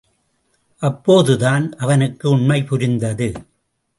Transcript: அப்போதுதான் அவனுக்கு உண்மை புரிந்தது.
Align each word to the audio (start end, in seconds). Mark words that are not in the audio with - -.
அப்போதுதான் 0.81 1.75
அவனுக்கு 1.75 2.29
உண்மை 2.29 2.63
புரிந்தது. 2.63 3.31